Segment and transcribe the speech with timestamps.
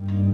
[0.00, 0.33] Mm-hmm.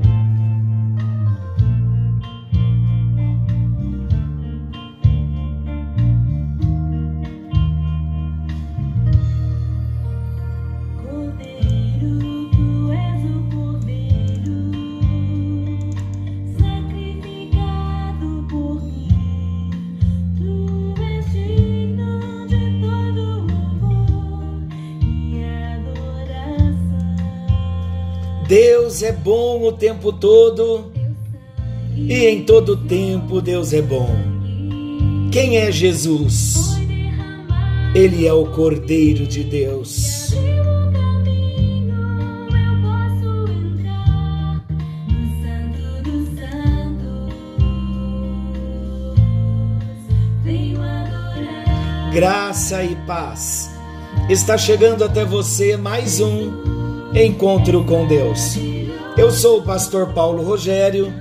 [29.02, 30.92] É bom o tempo todo
[31.96, 34.10] e em todo tempo Deus é bom.
[35.32, 36.76] Quem é Jesus?
[37.94, 40.34] Ele é o Cordeiro de Deus.
[52.12, 53.70] Graça e paz.
[54.28, 56.50] Está chegando até você mais um
[57.14, 58.56] Encontro com Deus.
[59.16, 61.12] Eu sou o pastor Paulo Rogério,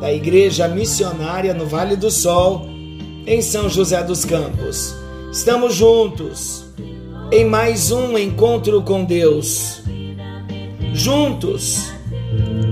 [0.00, 2.66] da Igreja Missionária no Vale do Sol,
[3.26, 4.94] em São José dos Campos.
[5.32, 6.64] Estamos juntos
[7.32, 9.82] em mais um encontro com Deus.
[10.92, 11.90] Juntos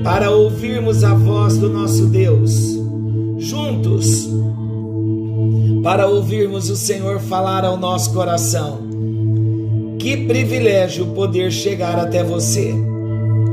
[0.05, 2.52] para ouvirmos a voz do nosso Deus.
[3.39, 4.28] Juntos
[5.83, 8.91] para ouvirmos o Senhor falar ao nosso coração
[9.98, 12.74] que privilégio poder chegar até você.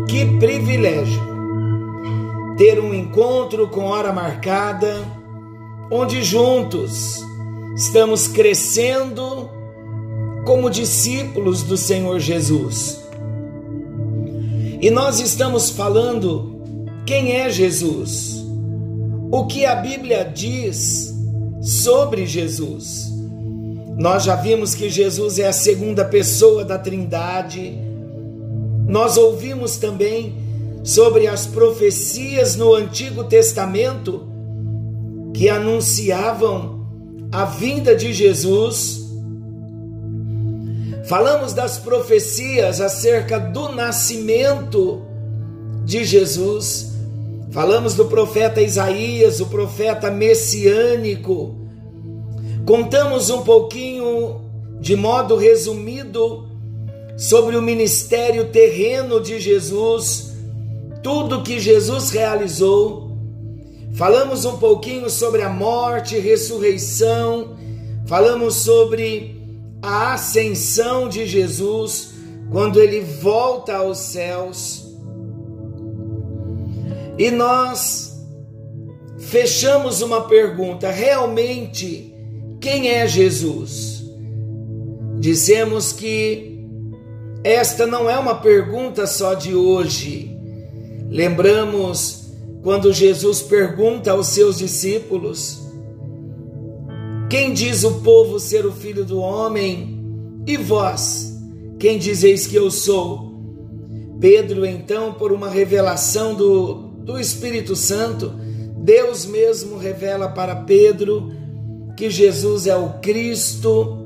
[0.08, 1.22] Que privilégio
[2.58, 5.05] ter um encontro com hora marcada,
[5.91, 7.23] onde juntos
[7.75, 9.49] estamos crescendo
[10.45, 13.03] como discípulos do Senhor Jesus.
[14.81, 16.61] E nós estamos falando
[17.05, 18.44] quem é Jesus,
[19.30, 21.14] o que a Bíblia diz
[21.61, 23.08] sobre Jesus.
[23.97, 27.86] Nós já vimos que Jesus é a segunda pessoa da Trindade.
[28.88, 30.35] Nós ouvimos também
[30.83, 34.25] sobre as profecias no Antigo Testamento
[35.33, 36.88] que anunciavam
[37.31, 39.05] a vinda de Jesus.
[41.05, 45.02] Falamos das profecias acerca do nascimento
[45.86, 46.93] de Jesus.
[47.52, 51.58] Falamos do profeta Isaías, o profeta messiânico
[52.67, 54.42] Contamos um pouquinho,
[54.81, 56.46] de modo resumido,
[57.17, 60.33] sobre o ministério terreno de Jesus,
[61.02, 63.17] tudo que Jesus realizou.
[63.95, 67.58] Falamos um pouquinho sobre a morte e ressurreição,
[68.06, 69.36] falamos sobre
[69.82, 72.11] a ascensão de Jesus,
[72.52, 74.86] quando ele volta aos céus.
[77.17, 78.23] E nós
[79.17, 82.14] fechamos uma pergunta: realmente
[82.61, 84.06] quem é Jesus?
[85.20, 86.57] Dizemos que
[87.47, 90.37] esta não é uma pergunta só de hoje.
[91.09, 92.27] Lembramos
[92.61, 95.61] quando Jesus pergunta aos seus discípulos:
[97.30, 99.97] Quem diz o povo ser o filho do homem?
[100.45, 101.37] E vós,
[101.80, 103.31] quem dizeis que eu sou?
[104.19, 108.33] Pedro, então, por uma revelação do, do Espírito Santo,
[108.77, 111.31] Deus mesmo revela para Pedro
[111.95, 114.05] que Jesus é o Cristo,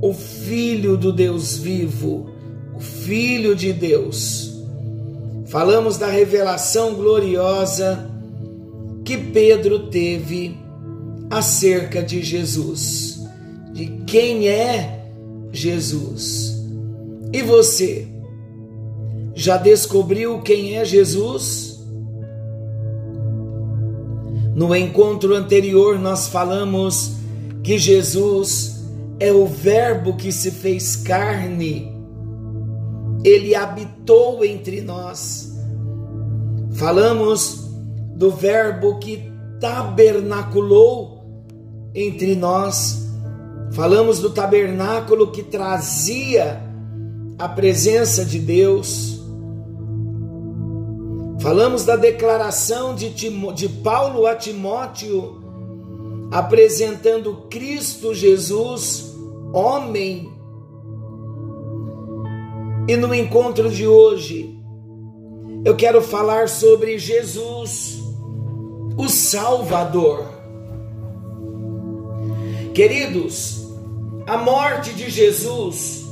[0.00, 2.31] o Filho do Deus vivo,
[2.76, 4.52] o Filho de Deus.
[5.46, 8.10] Falamos da revelação gloriosa
[9.04, 10.56] que Pedro teve
[11.28, 13.20] acerca de Jesus,
[13.72, 15.06] de quem é
[15.52, 16.62] Jesus.
[17.32, 18.06] E você
[19.34, 21.80] já descobriu quem é Jesus?
[24.54, 27.12] No encontro anterior, nós falamos
[27.62, 28.82] que Jesus
[29.18, 31.91] é o Verbo que se fez carne,
[33.24, 35.52] ele habitou entre nós.
[36.72, 37.70] Falamos
[38.16, 41.22] do Verbo que tabernaculou
[41.94, 43.06] entre nós,
[43.72, 46.60] falamos do tabernáculo que trazia
[47.38, 49.20] a presença de Deus.
[51.40, 55.42] Falamos da declaração de, Timó de Paulo a Timóteo
[56.32, 59.14] apresentando Cristo Jesus,
[59.52, 60.31] homem.
[62.88, 64.58] E no encontro de hoje,
[65.64, 68.00] eu quero falar sobre Jesus,
[68.96, 70.26] o Salvador.
[72.74, 73.66] Queridos,
[74.26, 76.04] a morte de Jesus,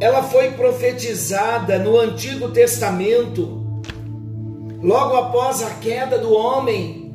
[0.00, 3.64] ela foi profetizada no Antigo Testamento,
[4.82, 7.08] logo após a queda do homem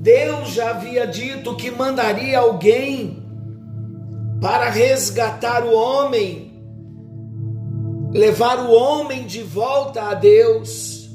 [0.00, 3.20] Deus já havia dito que mandaria alguém
[4.40, 6.47] para resgatar o homem,
[8.12, 11.10] levar o homem de volta a Deus.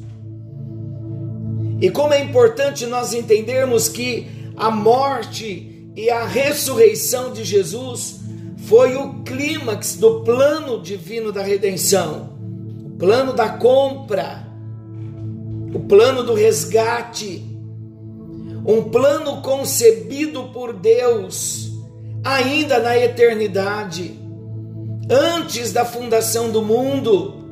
[1.82, 8.22] E como é importante nós entendermos que a morte e a ressurreição de Jesus
[8.68, 12.30] foi o clímax do plano divino da redenção,
[12.86, 14.48] o plano da compra,
[15.74, 17.44] o plano do resgate,
[18.66, 21.72] um plano concebido por Deus
[22.24, 24.18] ainda na eternidade,
[25.10, 27.44] antes da fundação do mundo.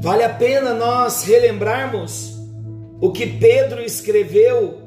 [0.00, 2.38] Vale a pena nós relembrarmos
[3.00, 4.78] o que Pedro escreveu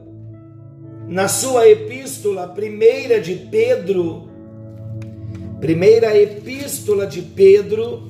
[1.08, 4.30] na sua epístola, primeira de Pedro,
[5.60, 8.04] primeira epístola de Pedro,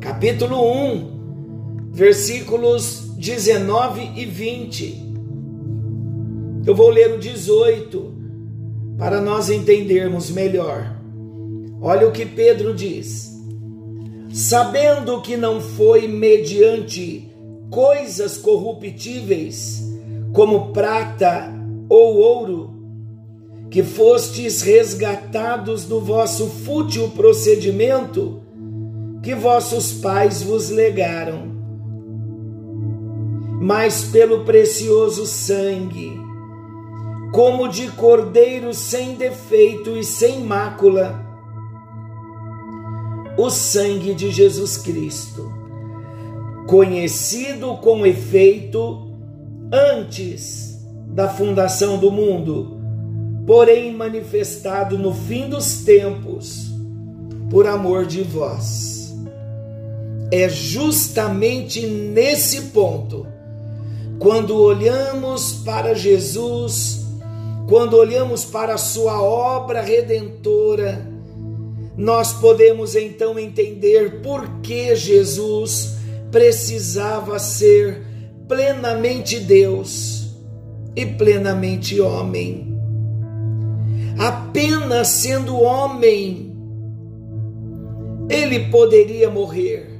[0.00, 5.12] capítulo 1, versículos 19 e 20.
[6.66, 8.14] Eu vou ler o 18
[8.98, 11.01] para nós entendermos melhor.
[11.82, 13.36] Olha o que Pedro diz:
[14.32, 17.28] Sabendo que não foi mediante
[17.68, 19.82] coisas corruptíveis,
[20.32, 21.52] como prata
[21.88, 22.70] ou ouro,
[23.68, 28.40] que fostes resgatados do vosso fútil procedimento
[29.20, 31.50] que vossos pais vos legaram,
[33.60, 36.22] mas pelo precioso sangue
[37.32, 41.21] como de cordeiro sem defeito e sem mácula,
[43.36, 45.50] o sangue de Jesus Cristo,
[46.66, 49.10] conhecido com efeito
[49.72, 52.78] antes da fundação do mundo,
[53.46, 56.70] porém manifestado no fim dos tempos,
[57.50, 59.14] por amor de vós.
[60.30, 63.26] É justamente nesse ponto,
[64.18, 67.04] quando olhamos para Jesus,
[67.68, 71.11] quando olhamos para a sua obra redentora,
[71.96, 75.96] nós podemos então entender por que Jesus
[76.30, 78.02] precisava ser
[78.48, 80.34] plenamente Deus
[80.96, 82.78] e plenamente homem.
[84.18, 86.56] Apenas sendo homem,
[88.28, 89.92] ele poderia morrer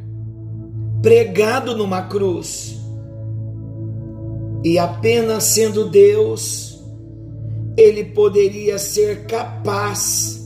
[1.02, 2.80] pregado numa cruz.
[4.64, 6.80] E apenas sendo Deus,
[7.76, 10.41] ele poderia ser capaz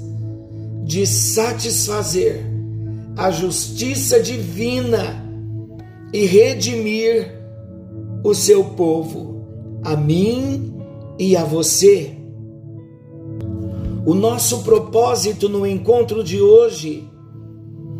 [0.86, 2.46] de satisfazer
[3.16, 5.20] a justiça divina
[6.12, 7.42] e redimir
[8.22, 10.72] o seu povo, a mim
[11.18, 12.12] e a você.
[14.06, 17.10] O nosso propósito no encontro de hoje,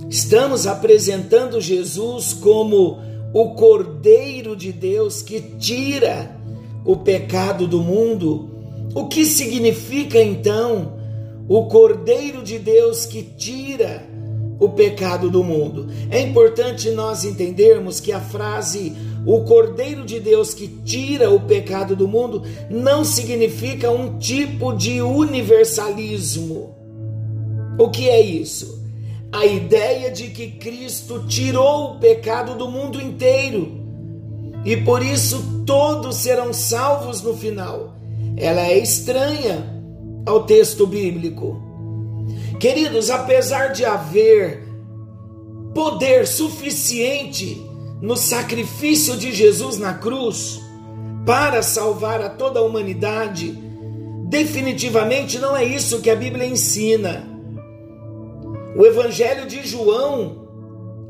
[0.09, 2.99] estamos apresentando Jesus como
[3.35, 6.39] o Cordeiro de Deus que tira
[6.85, 8.49] o pecado do mundo
[8.95, 10.96] o que significa então
[11.49, 14.03] o Cordeiro de Deus que tira
[14.59, 15.89] o pecado do mundo?
[16.11, 18.93] É importante nós entendermos que a frase
[19.27, 25.03] o Cordeiro de Deus que tira o pecado do mundo não significa um tipo de
[25.03, 26.75] universalismo.
[27.79, 28.85] O que é isso?
[29.33, 33.85] A ideia de que Cristo tirou o pecado do mundo inteiro
[34.65, 37.97] e por isso todos serão salvos no final
[38.37, 39.76] ela é estranha
[40.27, 41.63] ao texto bíblico.
[42.59, 44.67] Queridos, apesar de haver
[45.73, 47.63] poder suficiente
[48.01, 50.61] no sacrifício de Jesus na cruz
[51.25, 53.53] para salvar a toda a humanidade,
[54.29, 57.25] definitivamente não é isso que a Bíblia ensina.
[58.77, 60.47] O Evangelho de João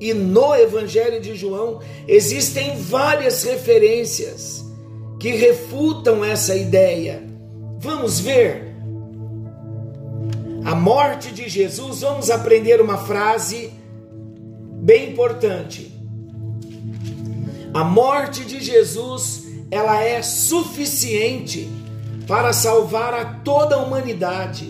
[0.01, 4.65] e no Evangelho de João existem várias referências
[5.19, 7.23] que refutam essa ideia.
[7.81, 8.76] Vamos ver.
[10.67, 13.71] A morte de Jesus, vamos aprender uma frase
[14.83, 15.91] bem importante.
[17.73, 21.69] A morte de Jesus, ela é suficiente
[22.27, 24.67] para salvar a toda a humanidade,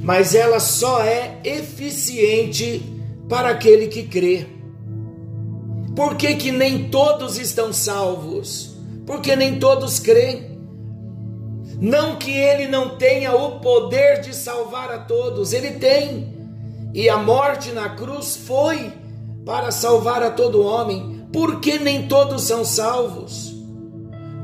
[0.00, 2.82] mas ela só é eficiente
[3.28, 4.46] para aquele que crê.
[5.94, 8.78] Por que, que nem todos estão salvos?
[9.08, 10.47] porque nem todos creem.
[11.80, 16.36] Não que ele não tenha o poder de salvar a todos, ele tem.
[16.92, 18.92] E a morte na cruz foi
[19.44, 21.26] para salvar a todo homem.
[21.32, 23.54] Porque nem todos são salvos?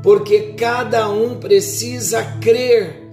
[0.01, 3.03] Porque cada um precisa crer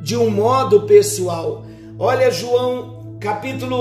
[0.00, 1.64] de um modo pessoal.
[1.98, 3.76] Olha João capítulo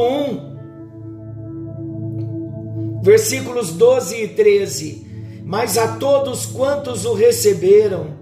[3.00, 5.12] 1, versículos 12 e 13
[5.52, 8.21] mas a todos quantos o receberam,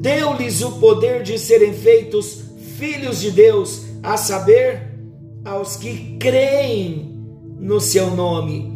[0.00, 2.44] deu-lhes o poder de serem feitos
[2.76, 4.94] filhos de Deus, a saber,
[5.44, 7.18] aos que creem
[7.58, 8.72] no seu nome,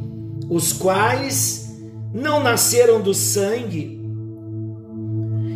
[0.49, 1.79] os quais
[2.13, 4.01] não nasceram do sangue,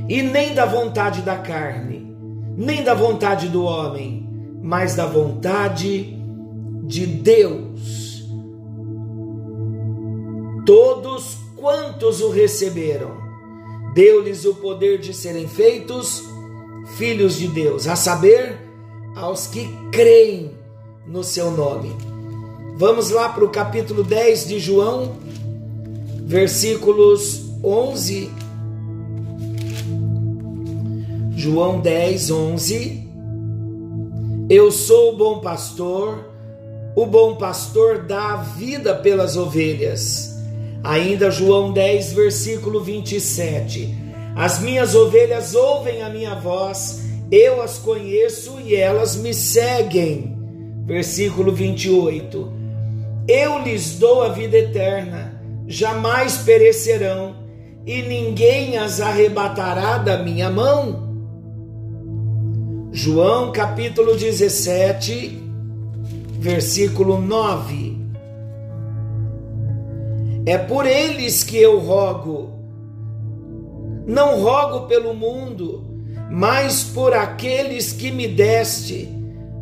[0.08, 2.14] e nem da vontade da carne,
[2.56, 4.28] nem da vontade do homem,
[4.62, 6.14] mas da vontade
[6.82, 8.22] de Deus.
[10.66, 13.23] Todos quantos o receberam,
[13.94, 16.24] deu-lhes o poder de serem feitos
[16.96, 18.58] filhos de Deus, a saber,
[19.14, 20.50] aos que creem
[21.06, 21.94] no seu nome.
[22.76, 25.16] Vamos lá para o capítulo 10 de João,
[26.26, 28.30] versículos 11.
[31.36, 33.08] João 10, 11.
[34.50, 36.24] Eu sou o bom pastor,
[36.96, 40.33] o bom pastor dá a vida pelas ovelhas.
[40.84, 43.96] Ainda João 10, versículo 27.
[44.36, 50.36] As minhas ovelhas ouvem a minha voz, eu as conheço e elas me seguem.
[50.84, 52.52] Versículo 28.
[53.26, 57.34] Eu lhes dou a vida eterna, jamais perecerão,
[57.86, 61.14] e ninguém as arrebatará da minha mão.
[62.92, 65.42] João capítulo 17,
[66.38, 67.93] versículo 9.
[70.46, 72.50] É por eles que eu rogo.
[74.06, 75.84] Não rogo pelo mundo,
[76.30, 79.08] mas por aqueles que me deste,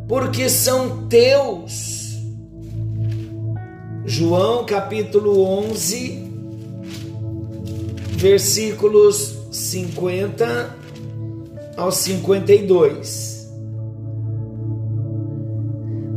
[0.07, 2.17] porque são teus.
[4.05, 6.27] João capítulo 11,
[8.17, 10.75] versículos 50
[11.77, 13.32] ao 52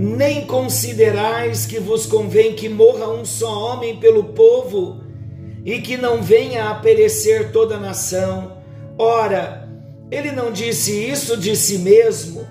[0.06, 5.00] nem considerais que vos convém que morra um só homem pelo povo
[5.64, 8.58] e que não venha a perecer toda a nação.
[8.96, 9.68] Ora,
[10.08, 12.46] ele não disse isso de si mesmo,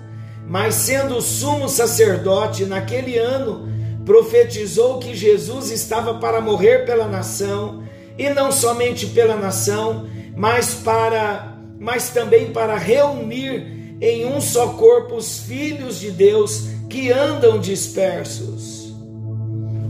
[0.46, 3.66] mas sendo sumo sacerdote naquele ano,
[4.04, 7.82] profetizou que Jesus estava para morrer pela nação,
[8.18, 15.16] e não somente pela nação, mas para mas também para reunir em um só corpo
[15.16, 18.90] os filhos de Deus que andam dispersos.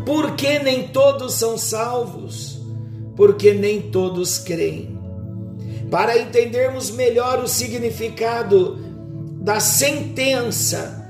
[0.04, 2.60] Porque nem todos são salvos?
[3.14, 4.98] Porque nem todos creem.
[5.88, 8.76] Para entendermos melhor o significado
[9.40, 11.08] da sentença,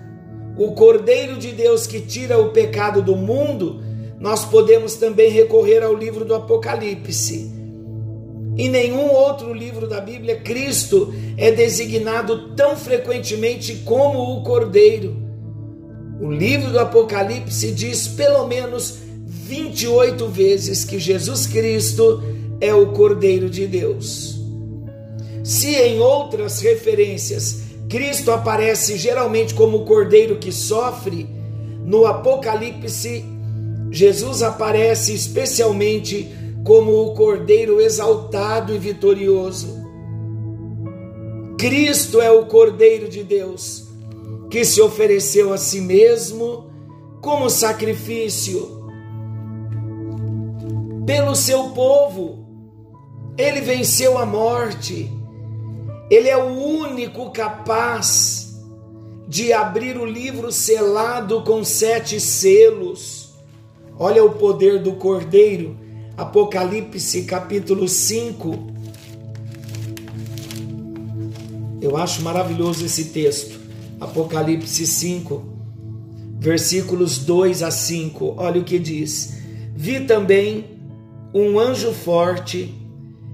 [0.59, 3.83] o Cordeiro de Deus que tira o pecado do mundo,
[4.21, 7.51] nós podemos também recorrer ao livro do Apocalipse.
[8.59, 15.25] Em nenhum outro livro da Bíblia, Cristo é designado tão frequentemente como o Cordeiro.
[16.21, 22.23] O livro do Apocalipse diz pelo menos 28 vezes que Jesus Cristo
[22.59, 24.41] é o Cordeiro de Deus.
[25.45, 31.29] Se em outras referências Cristo aparece geralmente como o Cordeiro que sofre,
[31.85, 33.25] no Apocalipse
[33.91, 36.29] Jesus aparece especialmente
[36.65, 39.85] como o Cordeiro exaltado e vitorioso.
[41.59, 43.86] Cristo é o Cordeiro de Deus
[44.57, 46.71] que se ofereceu a si mesmo
[47.21, 48.89] como sacrifício
[51.05, 52.49] pelo seu povo.
[53.37, 55.13] Ele venceu a morte.
[56.11, 58.57] Ele é o único capaz
[59.29, 63.35] de abrir o livro selado com sete selos.
[63.99, 65.77] Olha o poder do Cordeiro.
[66.17, 68.55] Apocalipse capítulo 5.
[71.83, 73.66] Eu acho maravilhoso esse texto.
[73.99, 75.43] Apocalipse 5,
[76.39, 78.35] versículos 2 a 5.
[78.37, 79.39] Olha o que diz:
[79.75, 80.65] Vi também
[81.33, 82.75] um anjo forte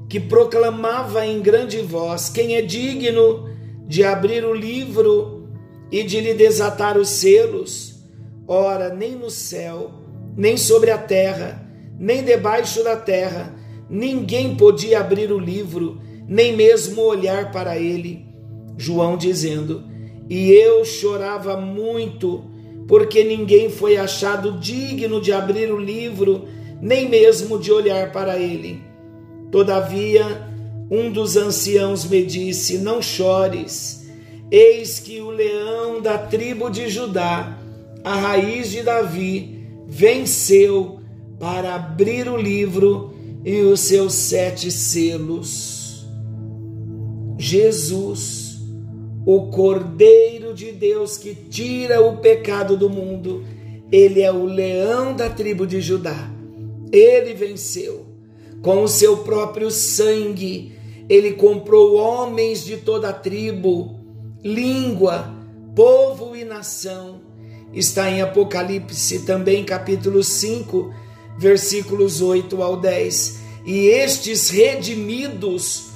[0.09, 3.49] que proclamava em grande voz: Quem é digno
[3.88, 5.49] de abrir o livro
[5.90, 8.04] e de lhe desatar os selos?
[8.47, 9.90] Ora, nem no céu,
[10.37, 13.54] nem sobre a terra, nem debaixo da terra,
[13.90, 18.26] ninguém podia abrir o livro, nem mesmo olhar para ele.
[18.76, 19.91] João dizendo:
[20.34, 22.42] e eu chorava muito,
[22.88, 26.46] porque ninguém foi achado digno de abrir o livro,
[26.80, 28.80] nem mesmo de olhar para ele.
[29.50, 30.24] Todavia,
[30.90, 34.08] um dos anciãos me disse: Não chores,
[34.50, 37.58] eis que o leão da tribo de Judá,
[38.02, 40.98] a raiz de Davi, venceu
[41.38, 46.06] para abrir o livro e os seus sete selos.
[47.36, 48.41] Jesus
[49.24, 53.44] o Cordeiro de Deus que tira o pecado do mundo.
[53.90, 56.30] Ele é o leão da tribo de Judá.
[56.90, 58.06] Ele venceu.
[58.62, 60.72] Com o seu próprio sangue,
[61.08, 63.98] ele comprou homens de toda a tribo,
[64.42, 65.34] língua,
[65.74, 67.20] povo e nação.
[67.72, 70.94] Está em Apocalipse também, capítulo 5,
[71.38, 73.40] versículos 8 ao 10.
[73.64, 75.90] e estes redimidos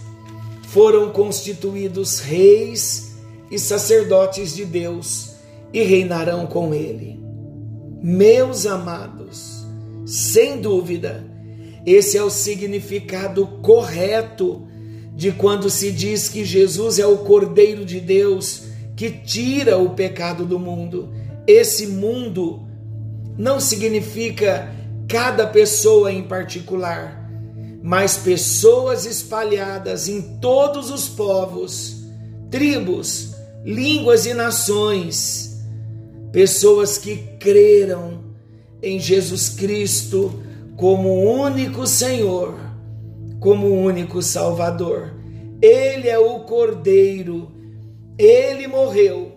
[0.68, 3.05] foram constituídos reis
[3.50, 5.34] e sacerdotes de Deus
[5.72, 7.20] e reinarão com ele.
[8.02, 9.64] Meus amados,
[10.04, 11.24] sem dúvida,
[11.84, 14.66] esse é o significado correto
[15.14, 18.64] de quando se diz que Jesus é o Cordeiro de Deus
[18.96, 21.10] que tira o pecado do mundo.
[21.46, 22.66] Esse mundo
[23.38, 24.74] não significa
[25.08, 27.30] cada pessoa em particular,
[27.82, 32.04] mas pessoas espalhadas em todos os povos,
[32.50, 33.35] tribos,
[33.66, 35.60] línguas e nações,
[36.30, 38.20] pessoas que creram
[38.80, 40.40] em Jesus Cristo
[40.76, 42.54] como único Senhor,
[43.40, 45.16] como único Salvador.
[45.60, 47.50] Ele é o Cordeiro,
[48.16, 49.34] ele morreu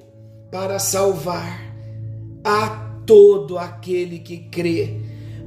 [0.52, 1.74] para salvar
[2.44, 4.98] a todo aquele que crê,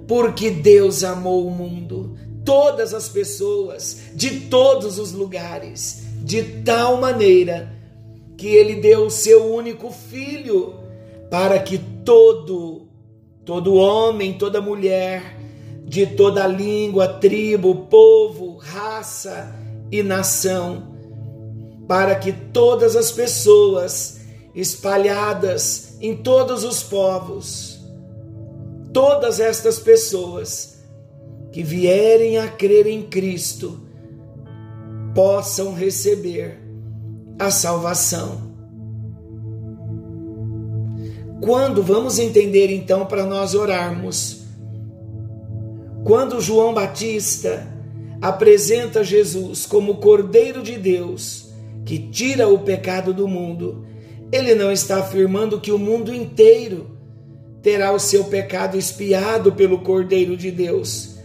[0.09, 7.81] porque Deus amou o mundo, todas as pessoas, de todos os lugares, de tal maneira
[8.43, 10.75] que ele deu o seu único filho
[11.31, 12.89] para que todo
[13.45, 15.39] todo homem, toda mulher,
[15.85, 19.55] de toda língua, tribo, povo, raça
[19.93, 20.93] e nação,
[21.87, 24.21] para que todas as pessoas
[24.57, 27.81] espalhadas em todos os povos,
[28.93, 30.83] todas estas pessoas
[31.53, 33.81] que vierem a crer em Cristo
[35.15, 36.62] possam receber
[37.43, 38.53] a salvação.
[41.41, 44.43] Quando vamos entender então para nós orarmos?
[46.05, 47.67] Quando João Batista
[48.21, 51.51] apresenta Jesus como Cordeiro de Deus
[51.85, 53.85] que tira o pecado do mundo,
[54.31, 56.93] ele não está afirmando que o mundo inteiro
[57.61, 61.17] terá o seu pecado espiado pelo Cordeiro de Deus.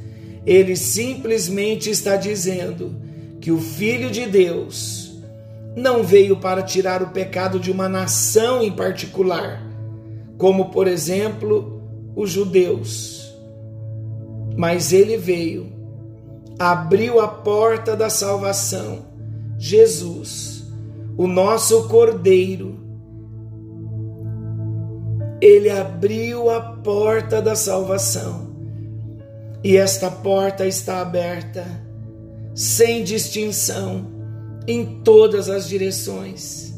[0.46, 2.96] Ele simplesmente está dizendo
[3.40, 5.07] que o Filho de Deus
[5.78, 9.62] não veio para tirar o pecado de uma nação em particular,
[10.36, 11.84] como por exemplo
[12.16, 13.32] os judeus,
[14.58, 15.72] mas ele veio,
[16.58, 19.06] abriu a porta da salvação,
[19.60, 20.66] Jesus,
[21.16, 22.80] o nosso Cordeiro.
[25.40, 28.48] Ele abriu a porta da salvação.
[29.64, 31.64] E esta porta está aberta,
[32.56, 34.17] sem distinção,
[34.68, 36.74] em todas as direções.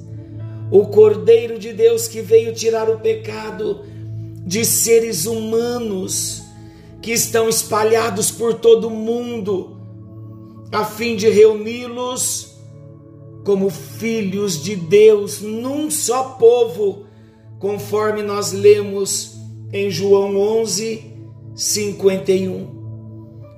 [0.71, 3.83] O Cordeiro de Deus que veio tirar o pecado
[4.45, 6.43] de seres humanos
[7.01, 9.77] que estão espalhados por todo o mundo,
[10.71, 12.57] a fim de reuni-los
[13.43, 17.05] como filhos de Deus num só povo
[17.57, 19.35] conforme nós lemos
[19.73, 21.03] em João 11,
[21.55, 22.79] 51.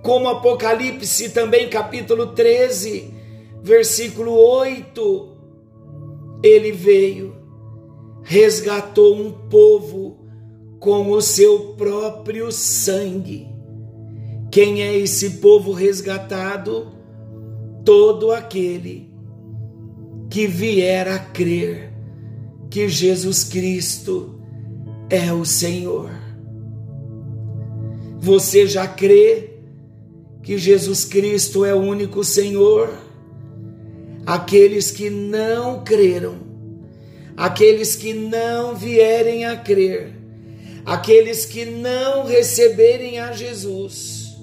[0.01, 3.13] Como Apocalipse também, capítulo 13,
[3.61, 5.29] versículo 8,
[6.43, 7.35] ele veio,
[8.23, 10.17] resgatou um povo
[10.79, 13.47] com o seu próprio sangue.
[14.51, 16.91] Quem é esse povo resgatado?
[17.85, 19.09] Todo aquele
[20.29, 21.93] que vier a crer
[22.69, 24.39] que Jesus Cristo
[25.09, 26.09] é o Senhor.
[28.19, 29.51] Você já crê
[30.41, 33.10] que Jesus Cristo é o único Senhor?
[34.25, 36.35] Aqueles que não creram,
[37.35, 40.13] aqueles que não vierem a crer,
[40.85, 44.37] aqueles que não receberem a Jesus,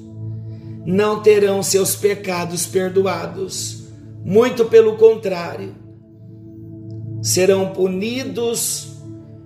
[0.84, 3.76] não terão seus pecados perdoados.
[4.24, 5.74] Muito pelo contrário,
[7.22, 8.88] serão punidos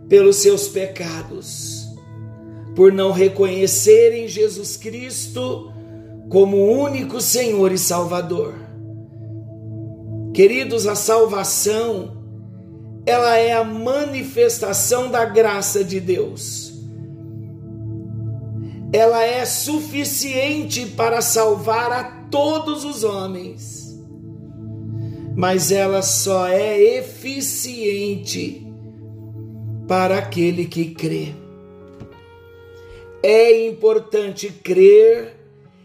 [0.09, 1.87] pelos seus pecados,
[2.75, 5.73] por não reconhecerem Jesus Cristo
[6.29, 8.62] como único Senhor e Salvador.
[10.33, 12.23] Queridos, a salvação
[13.05, 16.73] ela é a manifestação da graça de Deus.
[18.93, 23.83] Ela é suficiente para salvar a todos os homens
[25.35, 28.67] mas ela só é eficiente
[29.89, 31.35] para aquele que crê.
[33.23, 35.37] É importante crer,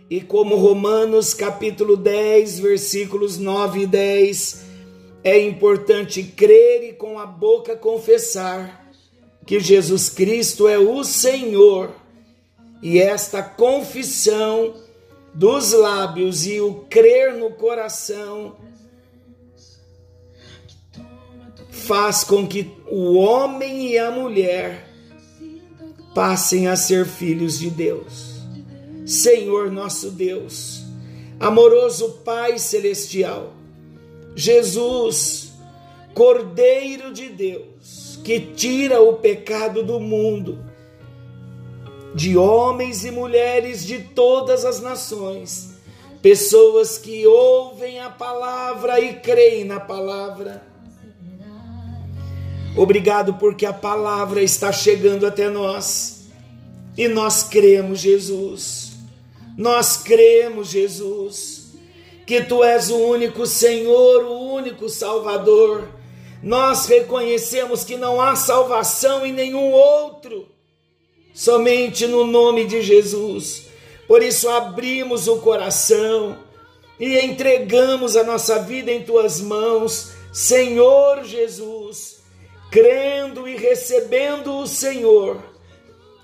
[0.10, 4.66] e como Romanos capítulo 10, versículos 9 e 10,
[5.24, 8.90] é importante crer e com a boca confessar
[9.46, 11.92] que Jesus Cristo é o Senhor,
[12.82, 14.76] e esta confissão
[15.34, 18.56] dos lábios e o crer no coração
[21.70, 24.88] faz com que o homem e a mulher
[26.14, 28.37] passem a ser filhos de Deus.
[29.08, 30.82] Senhor nosso Deus,
[31.40, 33.54] Amoroso Pai Celestial,
[34.36, 35.54] Jesus,
[36.14, 40.60] Cordeiro de Deus, que tira o pecado do mundo,
[42.14, 45.76] de homens e mulheres de todas as nações,
[46.22, 50.68] pessoas que ouvem a palavra e creem na palavra.
[52.76, 56.28] Obrigado porque a palavra está chegando até nós
[56.98, 58.87] e nós cremos, Jesus.
[59.58, 61.74] Nós cremos, Jesus,
[62.26, 65.90] que tu és o único Senhor, o único Salvador.
[66.44, 70.48] Nós reconhecemos que não há salvação em nenhum outro
[71.38, 73.68] somente no nome de Jesus.
[74.08, 76.36] Por isso abrimos o coração
[77.00, 82.24] e entregamos a nossa vida em tuas mãos, Senhor Jesus,
[82.72, 85.38] crendo e recebendo o Senhor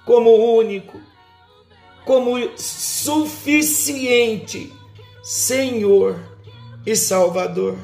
[0.04, 1.00] como único,
[2.06, 3.94] como suficiente
[5.24, 6.20] Senhor
[6.86, 7.78] e Salvador.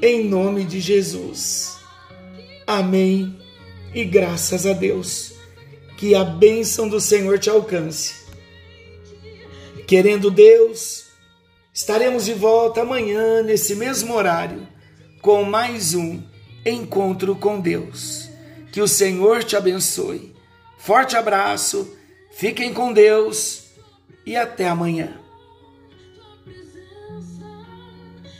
[0.00, 1.78] Em nome de Jesus.
[2.66, 3.36] Amém.
[3.92, 5.32] E graças a Deus
[5.96, 8.14] que a bênção do Senhor te alcance.
[9.86, 11.06] Querendo Deus,
[11.74, 14.68] estaremos de volta amanhã, nesse mesmo horário,
[15.20, 16.22] com mais um
[16.64, 18.28] encontro com Deus.
[18.70, 20.32] Que o Senhor te abençoe.
[20.78, 21.97] Forte abraço,
[22.38, 23.64] fiquem com Deus
[24.24, 25.20] e até amanhã.